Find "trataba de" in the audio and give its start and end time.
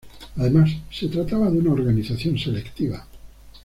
1.09-1.59